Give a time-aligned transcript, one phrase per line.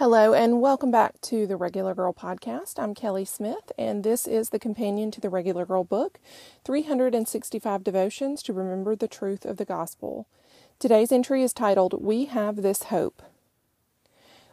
[0.00, 2.78] Hello, and welcome back to the Regular Girl Podcast.
[2.78, 6.18] I'm Kelly Smith, and this is the companion to the Regular Girl book
[6.64, 10.26] 365 Devotions to Remember the Truth of the Gospel.
[10.78, 13.22] Today's entry is titled, We Have This Hope.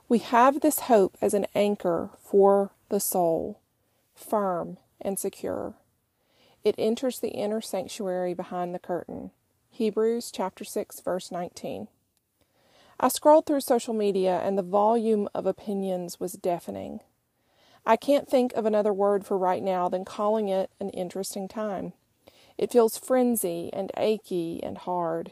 [0.10, 3.62] We have this hope as an anchor for the soul,
[4.16, 5.76] firm and secure.
[6.66, 9.32] It enters the inner sanctuary behind the curtain.
[9.72, 11.88] Hebrews chapter 6 verse 19.
[13.00, 17.02] I scrolled through social media and the volume of opinions was deafening.
[17.86, 21.94] I can't think of another word for right now than calling it an interesting time.
[22.58, 25.32] It feels frenzy and achy and hard.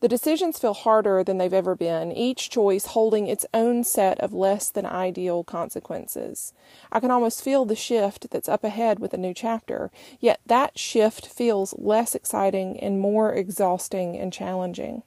[0.00, 4.32] The decisions feel harder than they've ever been, each choice holding its own set of
[4.32, 6.52] less than ideal consequences.
[6.90, 10.76] I can almost feel the shift that's up ahead with a new chapter, yet that
[10.76, 15.04] shift feels less exciting and more exhausting and challenging.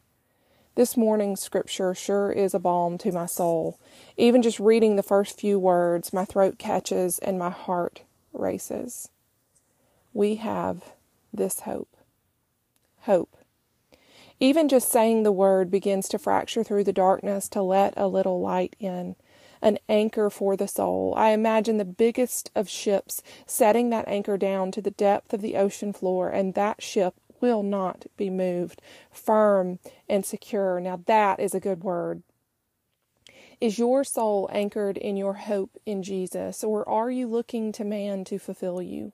[0.75, 3.79] This morning's scripture sure is a balm to my soul.
[4.17, 8.01] Even just reading the first few words, my throat catches and my heart
[8.33, 9.09] races.
[10.13, 10.83] We have
[11.33, 11.95] this hope.
[13.01, 13.37] Hope.
[14.41, 18.41] Even just saying the word begins to fracture through the darkness to let a little
[18.41, 19.15] light in.
[19.61, 21.13] An anchor for the soul.
[21.15, 25.55] I imagine the biggest of ships setting that anchor down to the depth of the
[25.55, 27.15] ocean floor, and that ship
[27.45, 29.77] will not be moved, firm
[30.09, 30.79] and secure.
[30.79, 32.23] Now, that is a good word.
[33.61, 38.23] Is your soul anchored in your hope in Jesus, or are you looking to man
[38.25, 39.13] to fulfill you?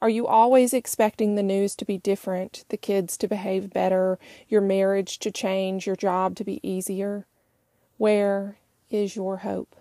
[0.00, 4.60] Are you always expecting the news to be different, the kids to behave better, your
[4.60, 7.26] marriage to change, your job to be easier?
[7.98, 8.58] Where
[8.90, 9.74] is your hope?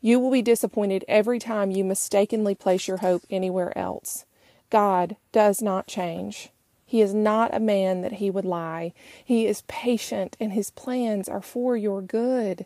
[0.00, 4.24] You will be disappointed every time you mistakenly place your hope anywhere else.
[4.70, 6.50] God does not change.
[6.88, 8.94] He is not a man that he would lie.
[9.22, 12.64] He is patient, and his plans are for your good.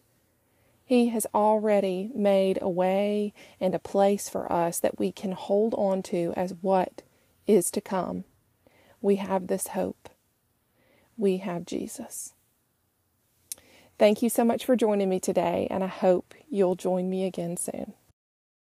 [0.84, 5.74] He has already made a way and a place for us that we can hold
[5.74, 7.02] on to as what
[7.48, 8.22] is to come.
[9.00, 10.08] We have this hope.
[11.16, 12.32] We have Jesus.
[13.98, 17.56] Thank you so much for joining me today, and I hope you'll join me again
[17.56, 17.94] soon.